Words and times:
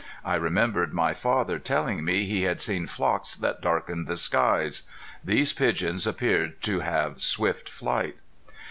I 0.25 0.33
remembered 0.33 0.93
my 0.95 1.13
father 1.13 1.59
telling 1.59 2.03
me 2.03 2.25
he 2.25 2.41
had 2.41 2.59
seen 2.59 2.87
flocks 2.87 3.35
that 3.35 3.61
darkened 3.61 4.07
the 4.07 4.15
skies. 4.17 4.81
These 5.23 5.53
pigeons 5.53 6.07
appeared 6.07 6.59
to 6.63 6.79
have 6.79 7.21
swift 7.21 7.69
flight. 7.69 8.15